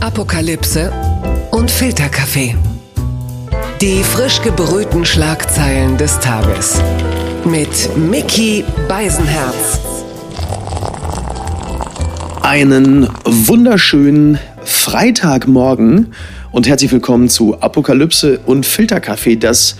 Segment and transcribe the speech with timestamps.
[0.00, 0.92] Apokalypse
[1.50, 2.54] und Filterkaffee.
[3.80, 6.80] Die frisch gebrühten Schlagzeilen des Tages.
[7.44, 9.80] Mit Mickey Beisenherz.
[12.42, 16.14] Einen wunderschönen Freitagmorgen
[16.52, 19.74] und herzlich willkommen zu Apokalypse und Filterkaffee, das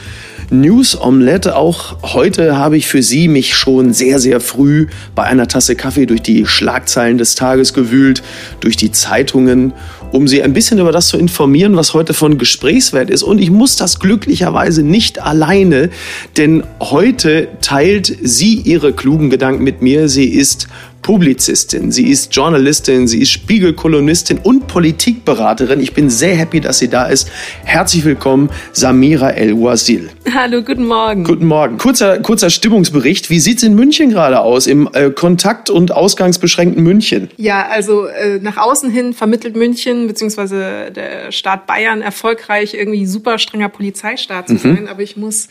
[0.51, 1.57] News Omelette.
[1.57, 6.07] Auch heute habe ich für Sie mich schon sehr, sehr früh bei einer Tasse Kaffee
[6.07, 8.23] durch die Schlagzeilen des Tages gewühlt,
[8.61, 9.75] durch die Zeitungen,
[10.13, 13.23] um Sie ein bisschen über das zu informieren, was heute von Gesprächswert ist.
[13.23, 15.91] Und ich muss das glücklicherweise nicht alleine,
[16.37, 20.09] denn heute teilt sie ihre klugen Gedanken mit mir.
[20.09, 20.69] Sie ist
[21.09, 25.81] Publizistin, sie ist Journalistin, sie ist Spiegelkolumnistin und Politikberaterin.
[25.81, 27.31] Ich bin sehr happy, dass sie da ist.
[27.65, 30.11] Herzlich willkommen, Samira El-Wazil.
[30.35, 31.25] Hallo, guten Morgen.
[31.25, 31.79] Guten Morgen.
[31.79, 33.31] Kurzer, kurzer Stimmungsbericht.
[33.31, 37.31] Wie sieht's in München gerade aus, im äh, kontakt- und ausgangsbeschränkten München?
[37.39, 40.91] Ja, also äh, nach außen hin vermittelt München bzw.
[40.91, 44.59] der Staat Bayern erfolgreich irgendwie super strenger Polizeistaat zu mhm.
[44.59, 44.89] sein.
[44.89, 45.49] Aber ich muss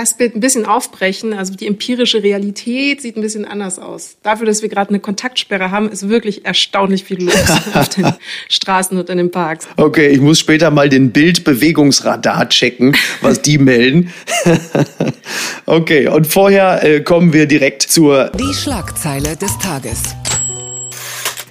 [0.00, 1.32] das Bild ein bisschen aufbrechen.
[1.32, 4.16] Also die empirische Realität sieht ein bisschen anders aus.
[4.22, 7.34] Dafür, dass wir gerade eine Kontaktsperre haben, ist wirklich erstaunlich viel los
[7.74, 8.12] auf den
[8.48, 9.68] Straßen und in den Parks.
[9.76, 14.12] Okay, ich muss später mal den Bildbewegungsradar checken, was die melden.
[15.66, 20.02] okay, und vorher äh, kommen wir direkt zur Die Schlagzeile des Tages.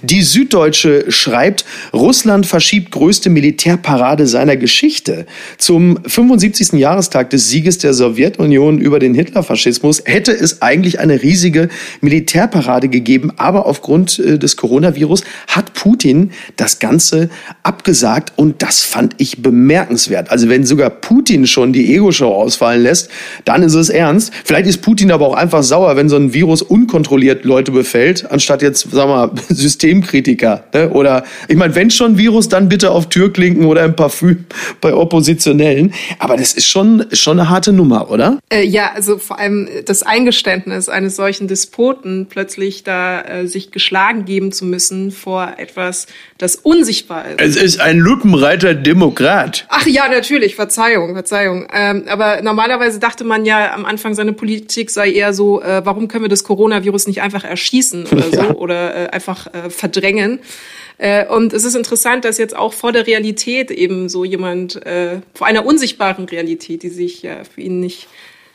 [0.08, 5.26] Die Süddeutsche schreibt, Russland verschiebt größte Militärparade seiner Geschichte.
[5.58, 6.74] Zum 75.
[6.74, 11.68] Jahrestag des Sieges der Sowjetunion über den Hitlerfaschismus hätte es eigentlich eine riesige
[12.02, 17.28] Militärparade gegeben, aber aufgrund äh, des Coronavirus hat Putin das Ganze
[17.64, 20.30] abgesagt und das fand ich bemerkenswert.
[20.30, 23.10] Also wenn sogar Putin schon die Ego-Show ausfallen lässt,
[23.44, 24.32] dann ist es ernst.
[24.44, 28.62] Vielleicht ist Putin aber auch einfach sauer, wenn so ein Virus unkontrolliert Leute befällt, anstatt
[28.62, 30.64] jetzt, wir mal, System Systemkritiker.
[30.74, 30.90] Ne?
[30.90, 34.46] Oder ich meine, wenn schon Virus, dann bitte auf Türklinken oder im Parfüm
[34.80, 35.94] bei Oppositionellen.
[36.18, 38.38] Aber das ist schon, schon eine harte Nummer, oder?
[38.52, 44.24] Äh, ja, also vor allem das Eingeständnis eines solchen Despoten, plötzlich da äh, sich geschlagen
[44.24, 46.06] geben zu müssen vor etwas,
[46.38, 47.40] das unsichtbar ist.
[47.40, 49.66] Es ist ein lupenreiter Demokrat.
[49.68, 51.66] Ach ja, natürlich, Verzeihung, Verzeihung.
[51.72, 56.08] Ähm, aber normalerweise dachte man ja am Anfang, seine Politik sei eher so, äh, warum
[56.08, 58.36] können wir das Coronavirus nicht einfach erschießen oder so?
[58.36, 58.54] Ja.
[58.54, 60.40] Oder äh, einfach äh, verdrängen.
[60.98, 65.20] Äh, und es ist interessant, dass jetzt auch vor der Realität eben so jemand, äh,
[65.34, 68.08] vor einer unsichtbaren Realität, die sich ja für ihn nicht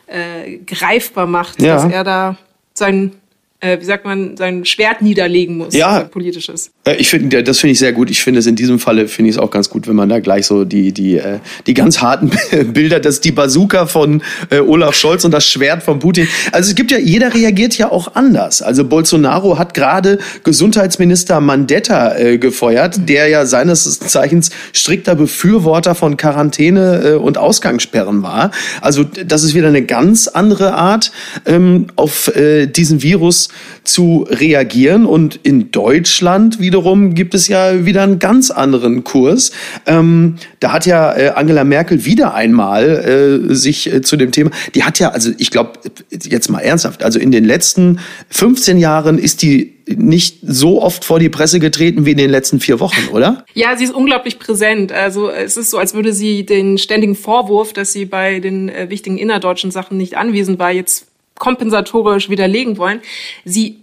[0.07, 1.75] äh, greifbar macht, ja.
[1.75, 2.37] dass er da
[2.73, 3.13] sein
[3.61, 6.03] äh, wie sagt man, sein Schwert niederlegen muss, ja.
[6.03, 6.71] politisches.
[6.83, 8.09] Äh, ich finde, das finde ich sehr gut.
[8.09, 10.19] Ich finde es in diesem Falle finde ich es auch ganz gut, wenn man da
[10.19, 12.31] gleich so die die äh, die ganz harten
[12.73, 16.27] Bilder, das die Bazooka von äh, Olaf Scholz und das Schwert von Putin.
[16.51, 18.61] Also es gibt ja jeder reagiert ja auch anders.
[18.61, 26.17] Also Bolsonaro hat gerade Gesundheitsminister Mandetta äh, gefeuert, der ja seines Zeichens strikter Befürworter von
[26.17, 28.51] Quarantäne äh, und Ausgangssperren war.
[28.81, 31.11] Also das ist wieder eine ganz andere Art
[31.45, 33.49] ähm, auf äh, diesen Virus
[33.83, 35.05] zu reagieren.
[35.05, 39.51] Und in Deutschland wiederum gibt es ja wieder einen ganz anderen Kurs.
[39.85, 44.51] Ähm, da hat ja äh, Angela Merkel wieder einmal äh, sich äh, zu dem Thema,
[44.73, 45.73] die hat ja, also ich glaube,
[46.09, 47.99] jetzt mal ernsthaft, also in den letzten
[48.29, 52.61] 15 Jahren ist die nicht so oft vor die Presse getreten wie in den letzten
[52.61, 53.43] vier Wochen, oder?
[53.53, 54.93] Ja, sie ist unglaublich präsent.
[54.93, 58.89] Also es ist so, als würde sie den ständigen Vorwurf, dass sie bei den äh,
[58.89, 61.07] wichtigen innerdeutschen Sachen nicht anwesend war, jetzt
[61.37, 63.01] kompensatorisch widerlegen wollen.
[63.43, 63.81] Sie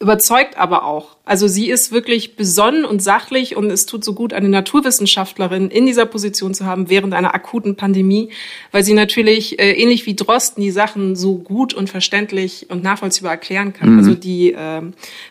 [0.00, 1.16] überzeugt aber auch.
[1.30, 5.86] Also sie ist wirklich besonnen und sachlich und es tut so gut, eine Naturwissenschaftlerin in
[5.86, 8.30] dieser Position zu haben während einer akuten Pandemie,
[8.72, 13.30] weil sie natürlich äh, ähnlich wie Drosten die Sachen so gut und verständlich und nachvollziehbar
[13.30, 13.92] erklären kann.
[13.92, 13.98] Mhm.
[13.98, 14.82] Also die äh,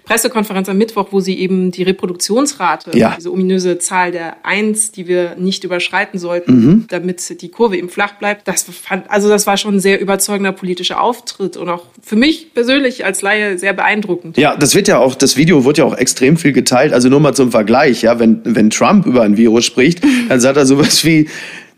[0.06, 3.16] Pressekonferenz am Mittwoch, wo sie eben die Reproduktionsrate, ja.
[3.18, 6.86] diese ominöse Zahl der Eins, die wir nicht überschreiten sollten, mhm.
[6.88, 10.54] damit die Kurve eben flach bleibt, das fand, also das war schon ein sehr überzeugender
[10.54, 14.38] politischer Auftritt und auch für mich persönlich als Laie sehr beeindruckend.
[14.38, 16.94] Ja, das wird ja auch, das Video wird ja auch extrem viel geteilt.
[16.94, 20.58] Also nur mal zum Vergleich, ja, wenn, wenn Trump über ein Virus spricht, dann sagt
[20.58, 21.28] er sowas wie,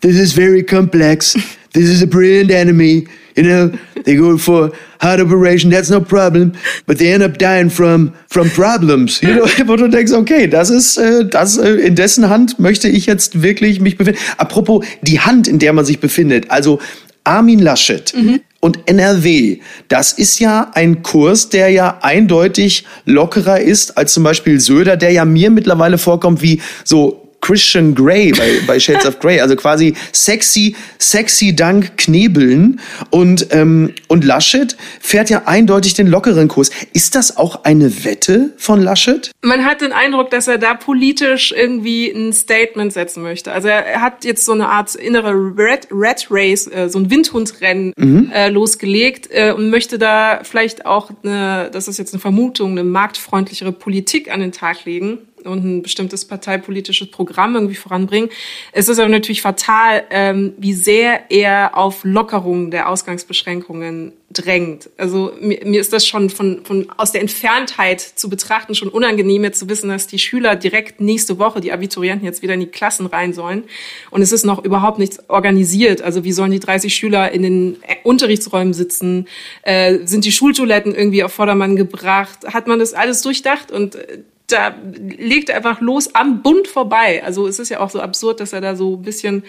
[0.01, 1.35] this is very complex,
[1.73, 3.71] this is a brilliant enemy, you know,
[4.03, 6.53] they go for hard operation, that's no problem,
[6.85, 9.21] but they end up dying from, from problems.
[9.21, 12.87] You know, wo du denkst, okay, das ist, äh, das, äh, in dessen Hand möchte
[12.87, 14.19] ich jetzt wirklich mich befinden.
[14.37, 16.49] Apropos die Hand, in der man sich befindet.
[16.49, 16.79] Also
[17.23, 18.41] Armin Laschet mhm.
[18.61, 24.59] Und NRW, das ist ja ein Kurs, der ja eindeutig lockerer ist als zum Beispiel
[24.59, 29.39] Söder, der ja mir mittlerweile vorkommt wie so Christian Grey bei, bei Shades of Grey.
[29.41, 32.79] Also quasi sexy, sexy dank Knebeln.
[33.09, 36.69] Und, ähm, und Laschet fährt ja eindeutig den lockeren Kurs.
[36.93, 39.31] Ist das auch eine Wette von Laschet?
[39.41, 43.51] Man hat den Eindruck, dass er da politisch irgendwie ein Statement setzen möchte.
[43.51, 47.93] Also er hat jetzt so eine Art innere Red, Red Race, äh, so ein Windhundrennen
[47.97, 48.31] mhm.
[48.33, 52.83] äh, losgelegt äh, und möchte da vielleicht auch, eine, das ist jetzt eine Vermutung, eine
[52.83, 58.29] marktfreundlichere Politik an den Tag legen und ein bestimmtes parteipolitisches Programm irgendwie voranbringen.
[58.71, 64.89] Es ist aber natürlich fatal, ähm, wie sehr er auf Lockerungen der Ausgangsbeschränkungen drängt.
[64.97, 69.43] Also mir, mir ist das schon von, von aus der Entferntheit zu betrachten schon unangenehm,
[69.43, 72.67] jetzt zu wissen, dass die Schüler direkt nächste Woche, die Abiturienten jetzt wieder in die
[72.67, 73.63] Klassen rein sollen.
[74.09, 76.01] Und es ist noch überhaupt nichts organisiert.
[76.01, 79.27] Also wie sollen die 30 Schüler in den Unterrichtsräumen sitzen?
[79.63, 82.39] Äh, sind die Schultoiletten irgendwie auf Vordermann gebracht?
[82.45, 83.71] Hat man das alles durchdacht?
[83.71, 84.19] Und äh,
[84.51, 84.75] da
[85.17, 87.23] legt er einfach los am Bund vorbei.
[87.23, 89.43] Also es ist ja auch so absurd, dass er da so ein bisschen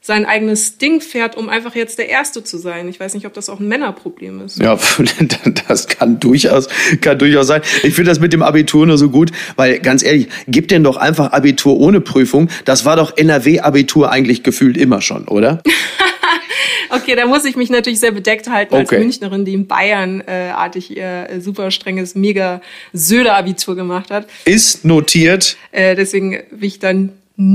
[0.00, 2.88] sein eigenes Ding fährt, um einfach jetzt der Erste zu sein.
[2.88, 4.58] Ich weiß nicht, ob das auch ein Männerproblem ist.
[4.60, 4.78] Ja,
[5.68, 6.68] das kann durchaus,
[7.00, 7.62] kann durchaus sein.
[7.82, 10.96] Ich finde das mit dem Abitur nur so gut, weil ganz ehrlich, gib denn doch
[10.96, 12.48] einfach Abitur ohne Prüfung.
[12.64, 15.62] Das war doch NRW-Abitur eigentlich gefühlt immer schon, oder?
[16.90, 18.96] Okay, da muss ich mich natürlich sehr bedeckt halten okay.
[18.96, 22.60] als Münchnerin, die in Bayern äh, artig ihr äh, super strenges, mega
[22.92, 24.26] Söder-Abitur gemacht hat.
[24.44, 25.56] Ist notiert.
[25.72, 27.12] Äh, deswegen will ich dann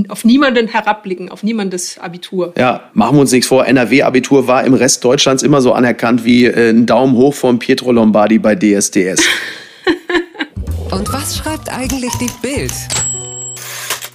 [0.08, 2.54] auf niemanden herabblicken, auf niemandes Abitur.
[2.58, 3.66] Ja, machen wir uns nichts vor.
[3.68, 7.92] NRW-Abitur war im Rest Deutschlands immer so anerkannt wie äh, ein Daumen hoch von Pietro
[7.92, 9.22] Lombardi bei DSDS.
[10.92, 12.72] Und was schreibt eigentlich die Bild?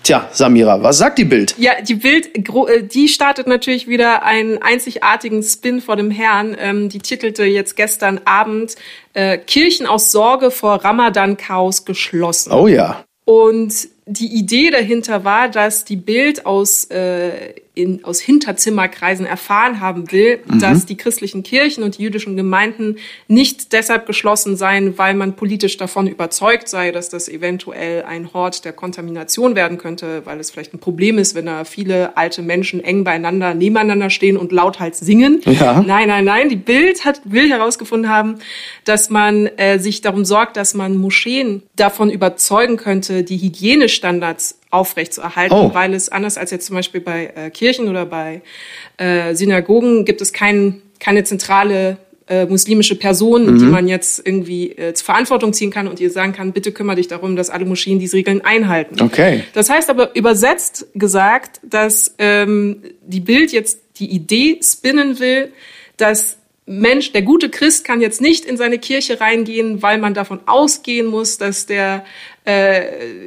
[0.08, 1.54] Tja, Samira, was sagt die Bild?
[1.58, 6.56] Ja, die Bild, äh, die startet natürlich wieder einen einzigartigen Spin vor dem Herrn.
[6.58, 8.76] Ähm, die titelte jetzt gestern Abend
[9.12, 12.52] äh, Kirchen aus Sorge vor Ramadan-Chaos geschlossen.
[12.52, 13.04] Oh ja.
[13.26, 13.74] Und
[14.06, 20.40] die Idee dahinter war, dass die Bild aus, äh, in, aus Hinterzimmerkreisen erfahren haben will,
[20.46, 20.58] mhm.
[20.58, 22.96] dass die christlichen Kirchen und die jüdischen Gemeinden
[23.28, 28.64] nicht deshalb geschlossen seien, weil man politisch davon überzeugt sei, dass das eventuell ein Hort
[28.64, 32.82] der Kontamination werden könnte, weil es vielleicht ein Problem ist, wenn da viele alte Menschen
[32.82, 35.40] eng beieinander nebeneinander stehen und lauthals singen.
[35.44, 35.82] Ja.
[35.86, 36.48] Nein, nein, nein.
[36.48, 38.36] Die Bild hat, will herausgefunden haben,
[38.84, 44.57] dass man äh, sich darum sorgt, dass man Moscheen davon überzeugen könnte, die hygienisch Standards
[44.70, 45.74] aufrechtzuerhalten, oh.
[45.74, 48.42] weil es anders als jetzt zum Beispiel bei äh, Kirchen oder bei
[48.98, 51.98] äh, Synagogen gibt es kein, keine zentrale
[52.28, 53.58] äh, muslimische Person, mhm.
[53.58, 56.96] die man jetzt irgendwie äh, zur Verantwortung ziehen kann und ihr sagen kann, bitte kümmere
[56.96, 59.00] dich darum, dass alle Moscheen diese Regeln einhalten.
[59.00, 59.44] Okay.
[59.54, 65.52] Das heißt aber übersetzt gesagt, dass ähm, die Bild jetzt die Idee spinnen will,
[65.96, 66.36] dass
[66.68, 71.06] Mensch, der gute Christ kann jetzt nicht in seine Kirche reingehen, weil man davon ausgehen
[71.06, 72.04] muss, dass der
[72.44, 72.82] äh,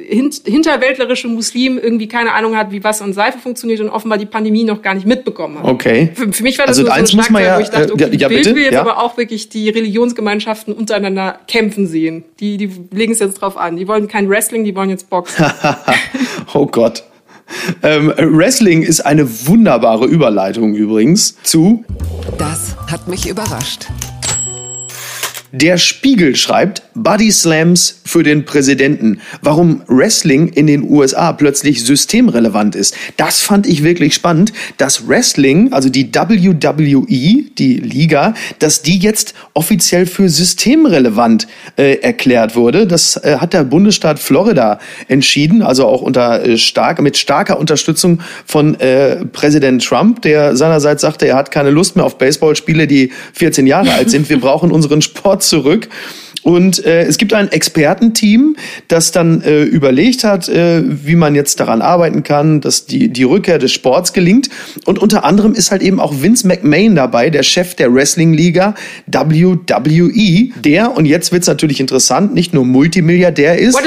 [0.08, 4.26] hint hinterwäldlerische Muslim irgendwie keine Ahnung hat, wie Wasser und Seife funktioniert und offenbar die
[4.26, 5.64] Pandemie noch gar nicht mitbekommen hat.
[5.64, 6.10] Okay.
[6.14, 8.04] Für, für mich war das also nur so eine Schlagzeile, ja, wo ich dachte, okay,
[8.04, 8.44] äh, ja, die bitte?
[8.44, 8.80] Bild will jetzt ja.
[8.80, 12.24] aber auch wirklich die Religionsgemeinschaften untereinander kämpfen sehen.
[12.38, 13.76] Die, die legen es jetzt drauf an.
[13.76, 15.46] Die wollen kein Wrestling, die wollen jetzt Boxen.
[16.54, 17.04] oh Gott.
[17.82, 21.84] Ähm, Wrestling ist eine wunderbare Überleitung übrigens zu.
[22.38, 23.88] Das hat mich überrascht.
[25.54, 29.20] Der Spiegel schreibt Body Slams für den Präsidenten.
[29.42, 32.94] Warum Wrestling in den USA plötzlich systemrelevant ist.
[33.18, 39.34] Das fand ich wirklich spannend, dass Wrestling, also die WWE, die Liga, dass die jetzt
[39.52, 41.46] offiziell für systemrelevant
[41.76, 42.86] äh, erklärt wurde.
[42.86, 44.78] Das äh, hat der Bundesstaat Florida
[45.08, 51.02] entschieden, also auch unter äh, stark, mit starker Unterstützung von äh, Präsident Trump, der seinerseits
[51.02, 54.30] sagte, er hat keine Lust mehr auf Baseballspiele, die 14 Jahre alt sind.
[54.30, 55.88] Wir brauchen unseren Sport zurück.
[56.42, 58.56] Und äh, es gibt ein Expertenteam,
[58.88, 63.22] das dann äh, überlegt hat, äh, wie man jetzt daran arbeiten kann, dass die, die
[63.22, 64.50] Rückkehr des Sports gelingt.
[64.84, 68.74] Und unter anderem ist halt eben auch Vince McMahon dabei, der Chef der Wrestling-Liga
[69.06, 73.78] WWE, der, und jetzt wird's natürlich interessant, nicht nur Multimilliardär ist,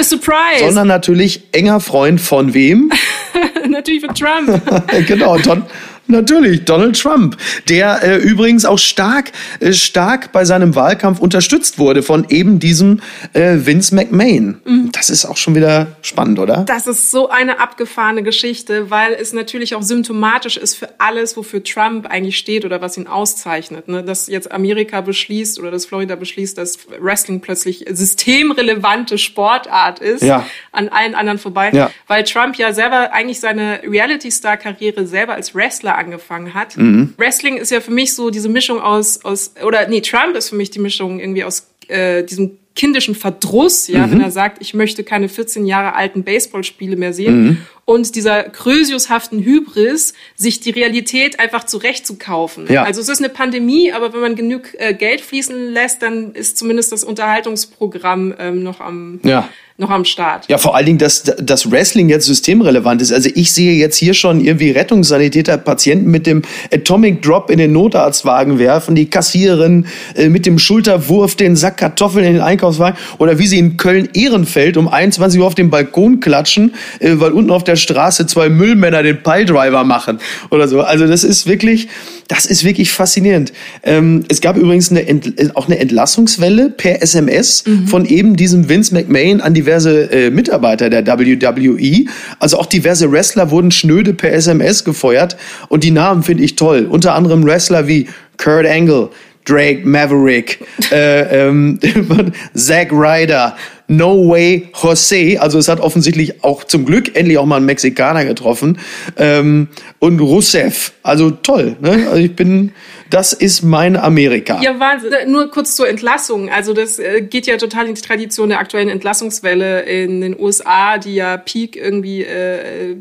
[0.59, 2.89] sondern natürlich enger Freund von wem?
[3.69, 4.61] natürlich von Trump.
[5.07, 5.63] genau, Don,
[6.07, 12.03] Natürlich, Donald Trump, der äh, übrigens auch stark, äh, stark bei seinem Wahlkampf unterstützt wurde
[12.03, 13.01] von eben diesem
[13.33, 14.61] äh, Vince McMahon.
[14.65, 14.91] Mhm.
[14.91, 16.63] Das ist auch schon wieder spannend, oder?
[16.67, 21.63] Das ist so eine abgefahrene Geschichte, weil es natürlich auch symptomatisch ist für alles, wofür
[21.63, 23.87] Trump eigentlich steht oder was ihn auszeichnet.
[23.87, 24.03] Ne?
[24.03, 30.45] Dass jetzt Amerika beschließt oder dass Florida beschließt, dass Wrestling plötzlich systemrelevante Sportart ist, ja.
[30.71, 31.71] an allen anderen vorbei.
[31.73, 31.89] Ja.
[32.07, 36.77] Weil Trump ja selber eigentlich seine Reality-Star-Karriere selber als Wrestler angefangen hat.
[36.77, 37.13] Mhm.
[37.17, 40.55] Wrestling ist ja für mich so diese Mischung aus, aus oder nee, Trump ist für
[40.55, 44.11] mich die Mischung irgendwie aus äh, diesem kindischen Verdruss, ja, mhm.
[44.11, 47.43] wenn er sagt, ich möchte keine 14 Jahre alten Baseballspiele mehr sehen.
[47.43, 47.57] Mhm.
[47.85, 52.65] Und dieser krösiushaften Hybris, sich die Realität einfach zurechtzukaufen.
[52.67, 52.83] Ja.
[52.83, 56.57] Also es ist eine Pandemie, aber wenn man genug äh, Geld fließen lässt, dann ist
[56.57, 59.47] zumindest das Unterhaltungsprogramm ähm, noch am Ja.
[59.77, 60.45] noch am Start.
[60.47, 63.11] Ja, vor allen Dingen, dass das Wrestling jetzt systemrelevant ist.
[63.11, 67.73] Also ich sehe jetzt hier schon irgendwie Rettungssanitäter Patienten mit dem Atomic Drop in den
[67.73, 73.37] Notarztwagen werfen, die Kassiererin äh, mit dem Schulterwurf den Sack Kartoffeln in den Einkaufswagen oder
[73.37, 77.63] wie sie in Köln-Ehrenfeld um 21 Uhr auf dem Balkon klatschen, äh, weil unten auf
[77.65, 80.19] der Straße zwei Müllmänner den Piledriver machen
[80.51, 80.81] oder so.
[80.81, 81.87] Also das ist wirklich,
[82.27, 83.53] das ist wirklich faszinierend.
[83.83, 88.69] Ähm, es gab übrigens eine Ent äh, auch eine Entlassungswelle per SMS von eben diesem
[88.69, 92.05] Vince McMahon an diverse äh, Mitarbeiter der WWE.
[92.39, 95.37] Also auch diverse Wrestler wurden schnöde per SMS gefeuert
[95.69, 96.87] und die Namen finde ich toll.
[96.89, 99.09] Unter anderem Wrestler wie Kurt Angle,
[99.45, 100.59] Drake Maverick,
[100.91, 101.79] äh, ähm,
[102.55, 103.55] Zack Ryder,
[103.87, 108.25] No Way Jose, also es hat offensichtlich auch zum Glück endlich auch mal einen Mexikaner
[108.25, 108.79] getroffen
[109.17, 109.67] ähm,
[109.99, 111.75] und Rusev, also toll.
[111.79, 112.07] Ne?
[112.09, 112.71] Also ich bin,
[113.11, 114.59] das ist mein Amerika.
[114.61, 115.11] Ja, Wahnsinn.
[115.27, 116.49] Nur kurz zur Entlassung.
[116.49, 120.97] Also das äh, geht ja total in die Tradition der aktuellen Entlassungswelle in den USA,
[120.97, 122.95] die ja Peak irgendwie äh, äh,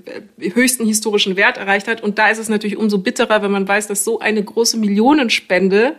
[0.52, 2.02] höchsten historischen Wert erreicht hat.
[2.02, 5.94] Und da ist es natürlich umso bitterer, wenn man weiß, dass so eine große Millionenspende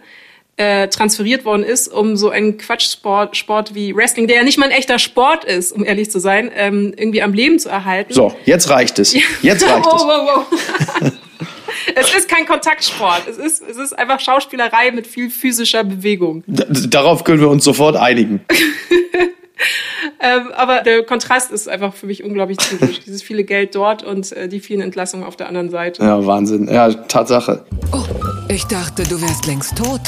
[0.57, 4.67] äh, transferiert worden ist, um so einen Quatschsport Sport wie Wrestling, der ja nicht mal
[4.67, 8.13] ein echter Sport ist, um ehrlich zu sein, ähm, irgendwie am Leben zu erhalten.
[8.13, 9.13] So, jetzt reicht es.
[9.41, 10.03] Jetzt reicht wow, es.
[10.03, 10.47] wow,
[11.01, 11.11] wow.
[11.95, 13.23] es ist kein Kontaktsport.
[13.29, 16.43] Es ist, es ist einfach Schauspielerei mit viel physischer Bewegung.
[16.47, 18.41] D darauf können wir uns sofort einigen.
[20.19, 22.99] Ähm, aber der Kontrast ist einfach für mich unglaublich typisch.
[23.01, 26.03] Dieses viele Geld dort und äh, die vielen Entlassungen auf der anderen Seite.
[26.03, 26.67] Ja, Wahnsinn.
[26.67, 27.65] Ja, Tatsache.
[27.91, 28.03] Oh,
[28.49, 30.01] ich dachte, du wärst längst tot.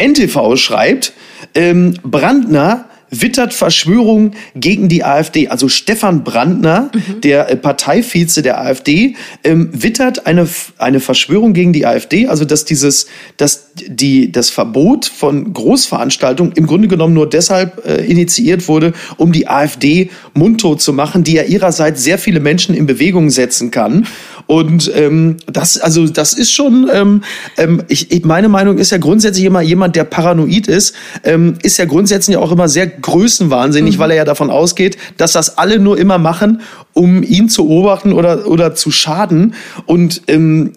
[0.00, 1.12] NTV schreibt,
[1.54, 5.48] ähm, Brandner wittert Verschwörung gegen die AfD.
[5.48, 6.90] Also Stefan Brandner,
[7.22, 12.28] der äh, Parteivize der AfD, ähm, wittert eine, eine Verschwörung gegen die AfD.
[12.28, 18.04] Also dass dieses, dass die, das Verbot von Großveranstaltungen im Grunde genommen nur deshalb äh,
[18.04, 22.86] initiiert wurde, um die AfD mundtot zu machen, die ja ihrerseits sehr viele Menschen in
[22.86, 24.06] Bewegung setzen kann.
[24.50, 27.22] Und ähm, das, also das ist schon, ähm,
[27.56, 30.92] ähm, ich, ich, meine Meinung ist ja grundsätzlich immer jemand, der paranoid ist,
[31.22, 35.56] ähm, ist ja grundsätzlich auch immer sehr größenwahnsinnig, weil er ja davon ausgeht, dass das
[35.56, 36.62] alle nur immer machen,
[37.00, 39.54] um ihn zu beobachten oder, oder zu schaden.
[39.86, 40.74] Und ähm,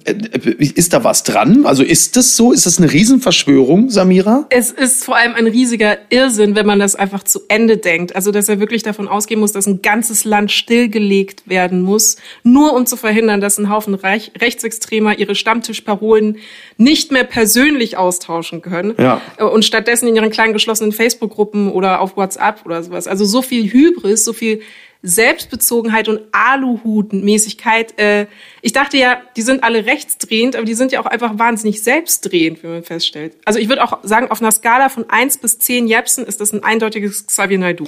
[0.57, 1.65] ist da was dran?
[1.65, 2.53] Also ist das so?
[2.53, 4.45] Ist das eine Riesenverschwörung, Samira?
[4.49, 8.15] Es ist vor allem ein riesiger Irrsinn, wenn man das einfach zu Ende denkt.
[8.15, 12.73] Also, dass er wirklich davon ausgehen muss, dass ein ganzes Land stillgelegt werden muss, nur
[12.73, 16.37] um zu verhindern, dass ein Haufen Reich Rechtsextremer ihre Stammtischparolen
[16.77, 18.93] nicht mehr persönlich austauschen können.
[18.97, 19.19] Ja.
[19.45, 23.07] Und stattdessen in ihren kleinen geschlossenen Facebook-Gruppen oder auf WhatsApp oder sowas.
[23.07, 24.61] Also so viel Hybris, so viel
[25.05, 27.99] Selbstbezogenheit und Aluhut-Mäßigkeit.
[27.99, 28.27] Äh,
[28.61, 32.63] ich dachte ja, die sind alle rechtsdrehend, aber die sind ja auch einfach wahnsinnig selbstdrehend,
[32.63, 33.33] wie man feststellt.
[33.43, 36.53] Also ich würde auch sagen, auf einer Skala von eins bis zehn Jepsen ist das
[36.53, 37.85] ein eindeutiges Xavier Naidoo.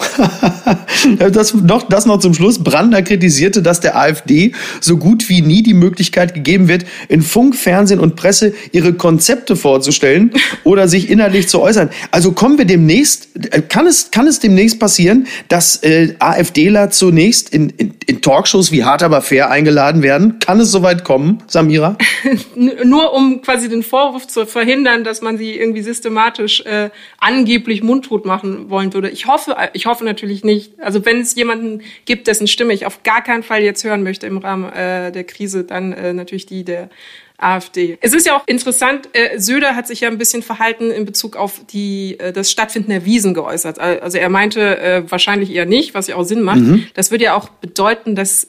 [1.17, 2.61] das, noch, das noch zum Schluss.
[2.61, 7.55] Brandner kritisierte, dass der AfD so gut wie nie die Möglichkeit gegeben wird, in Funk,
[7.55, 10.33] Fernsehen und Presse ihre Konzepte vorzustellen
[10.65, 11.89] oder sich inhaltlich zu äußern.
[12.11, 13.29] Also kommen wir demnächst,
[13.69, 18.83] kann es, kann es demnächst passieren, dass äh, AfDler zunächst in, in, in Talkshows wie
[18.83, 20.39] Hart aber fair eingeladen werden?
[20.39, 21.99] Kann es soweit kommen, Samira?
[22.55, 28.25] Nur um quasi den Vorwurf zu verhindern, dass man sie irgendwie systematisch äh, angeblich mundtot
[28.25, 29.11] machen wollen würde.
[29.11, 30.79] Ich hoffe, ich hoffe natürlich nicht.
[30.81, 34.25] Also wenn es jemanden gibt, dessen Stimme ich auf gar keinen Fall jetzt hören möchte
[34.25, 36.89] im Rahmen äh, der Krise, dann äh, natürlich die der
[37.37, 37.97] AfD.
[38.01, 41.35] Es ist ja auch interessant, äh, Söder hat sich ja ein bisschen verhalten in Bezug
[41.35, 43.79] auf die, äh, das Stattfinden der Wiesen geäußert.
[43.79, 46.59] Also er meinte äh, wahrscheinlich eher nicht, was ja auch Sinn macht.
[46.59, 46.87] Mhm.
[46.93, 48.47] Das würde ja auch bedeuten, dass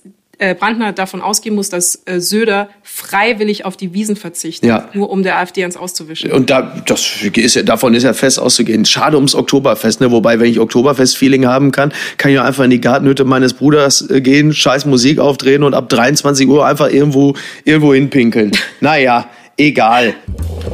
[0.54, 4.88] Brandner davon ausgehen muss, dass äh, Söder freiwillig auf die Wiesen verzichtet, Ja.
[4.92, 6.30] nur um der AfD ans Auszuwischen.
[6.32, 8.84] Und da, das ist ja, davon ist ja fest auszugehen.
[8.84, 10.10] Schade ums Oktoberfest, ne?
[10.10, 14.08] Wobei, wenn ich Oktoberfest-Feeling haben kann, kann ich auch einfach in die Gartenhütte meines Bruders
[14.10, 18.52] äh, gehen, scheiß Musik aufdrehen und ab 23 Uhr einfach irgendwo, irgendwo hinpinkeln.
[18.80, 20.14] naja, egal.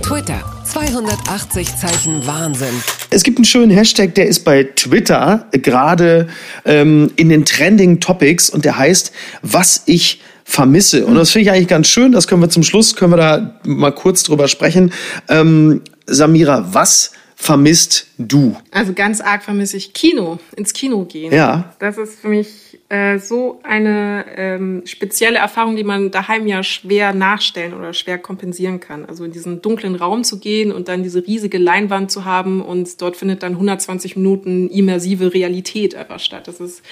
[0.03, 0.52] Twitter.
[0.73, 2.83] 280 Zeichen Wahnsinn.
[3.11, 6.29] Es gibt einen schönen Hashtag, der ist bei Twitter gerade
[6.65, 9.13] ähm, in den Trending Topics und der heißt,
[9.43, 11.05] was ich vermisse.
[11.05, 12.13] Und das finde ich eigentlich ganz schön.
[12.13, 14.95] Das können wir zum Schluss, können wir da mal kurz drüber sprechen.
[15.29, 18.57] Ähm, Samira, was vermisst du?
[18.71, 21.35] Also ganz arg vermisse ich Kino, ins Kino gehen.
[21.35, 21.75] Ja.
[21.81, 22.49] Das ist für mich
[22.93, 28.81] äh, so eine ähm, spezielle Erfahrung, die man daheim ja schwer nachstellen oder schwer kompensieren
[28.81, 29.07] kann.
[29.07, 33.01] Also in diesen dunklen Raum zu gehen und dann diese riesige Leinwand zu haben und
[33.01, 36.47] dort findet dann 120 Minuten immersive Realität einfach statt.
[36.47, 36.83] Das ist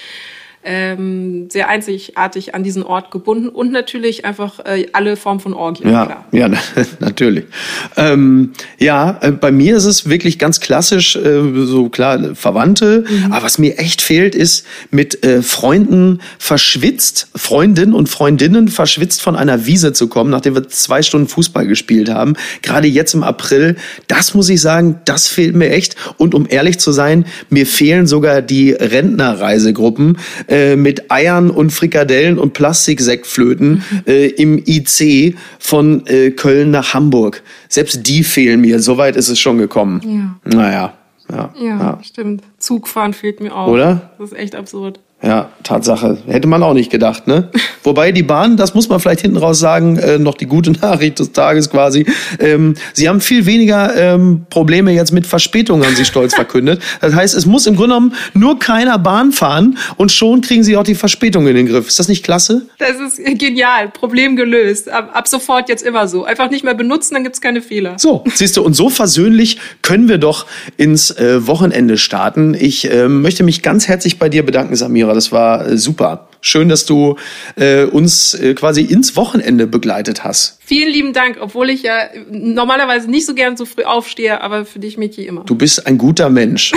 [0.62, 5.90] ähm, sehr einzigartig an diesen Ort gebunden und natürlich einfach äh, alle Formen von Orgien.
[5.90, 6.24] Ja, klar.
[6.32, 6.48] ja,
[6.98, 7.46] natürlich.
[7.96, 13.04] Ähm, ja, äh, bei mir ist es wirklich ganz klassisch, äh, so klar, Verwandte.
[13.08, 13.32] Mhm.
[13.32, 19.36] Aber was mir echt fehlt, ist mit äh, Freunden verschwitzt, Freundinnen und Freundinnen verschwitzt von
[19.36, 22.34] einer Wiese zu kommen, nachdem wir zwei Stunden Fußball gespielt haben.
[22.60, 23.76] Gerade jetzt im April,
[24.08, 25.96] das muss ich sagen, das fehlt mir echt.
[26.18, 30.18] Und um ehrlich zu sein, mir fehlen sogar die Rentnerreisegruppen
[30.50, 34.02] äh, mit Eiern und Frikadellen und Plastiksektflöten mhm.
[34.06, 37.42] äh, im IC von äh, Köln nach Hamburg.
[37.68, 38.80] Selbst die fehlen mir.
[38.80, 40.00] Soweit ist es schon gekommen.
[40.44, 40.58] Ja.
[40.58, 40.94] Naja.
[41.30, 42.42] Ja, ja, ja, stimmt.
[42.58, 43.68] Zugfahren fehlt mir auch.
[43.68, 44.10] Oder?
[44.18, 44.98] Das ist echt absurd.
[45.22, 46.16] Ja, Tatsache.
[46.26, 47.50] Hätte man auch nicht gedacht, ne?
[47.82, 51.18] Wobei die Bahn, das muss man vielleicht hinten raus sagen, äh, noch die gute Nachricht
[51.18, 52.06] des Tages quasi.
[52.38, 56.82] Ähm, sie haben viel weniger ähm, Probleme jetzt mit Verspätungen, haben sie stolz verkündet.
[57.00, 60.76] Das heißt, es muss im Grunde genommen nur keiner Bahn fahren und schon kriegen sie
[60.76, 61.88] auch die Verspätung in den Griff.
[61.88, 62.66] Ist das nicht klasse?
[62.78, 63.88] Das ist genial.
[63.88, 64.90] Problem gelöst.
[64.90, 66.24] Ab, ab sofort jetzt immer so.
[66.24, 67.94] Einfach nicht mehr benutzen, dann gibt's keine Fehler.
[67.98, 70.46] So, siehst du, und so versöhnlich können wir doch
[70.76, 72.54] ins äh, Wochenende starten.
[72.58, 75.09] Ich äh, möchte mich ganz herzlich bei dir bedanken, Samira.
[75.10, 75.14] Hörer.
[75.14, 76.26] Das war äh, super.
[76.42, 77.16] Schön, dass du
[77.56, 80.56] äh, uns äh, quasi ins Wochenende begleitet hast.
[80.60, 84.78] Vielen lieben Dank, obwohl ich ja normalerweise nicht so gern so früh aufstehe, aber für
[84.78, 85.44] dich, Miki, immer.
[85.44, 86.72] Du bist ein guter Mensch.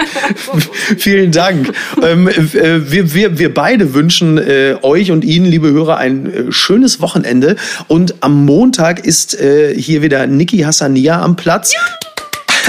[0.98, 1.72] Vielen Dank.
[2.02, 6.52] Ähm, äh, wir, wir, wir beide wünschen äh, euch und Ihnen, liebe Hörer, ein äh,
[6.52, 7.54] schönes Wochenende.
[7.86, 11.72] Und am Montag ist äh, hier wieder Niki Hassania am Platz.
[11.72, 11.97] Ja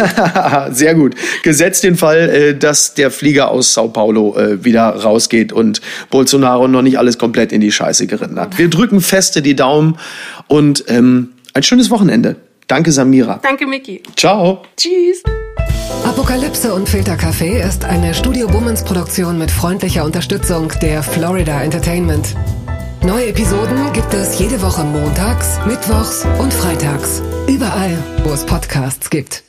[0.71, 1.15] Sehr gut.
[1.43, 6.67] Gesetzt den Fall, äh, dass der Flieger aus Sao Paulo äh, wieder rausgeht und Bolsonaro
[6.67, 8.57] noch nicht alles komplett in die Scheiße geritten hat.
[8.57, 9.97] Wir drücken feste die Daumen
[10.47, 12.35] und ähm, ein schönes Wochenende.
[12.67, 13.39] Danke, Samira.
[13.41, 14.03] Danke, Miki.
[14.15, 14.61] Ciao.
[14.77, 15.23] Tschüss.
[16.05, 22.35] Apokalypse und Filtercafé ist eine Studio Bummens Produktion mit freundlicher Unterstützung der Florida Entertainment.
[23.01, 27.21] Neue Episoden gibt es jede Woche montags, mittwochs und freitags.
[27.47, 29.48] Überall, wo es Podcasts gibt.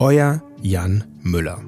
[0.00, 1.58] Euer Jan Müller.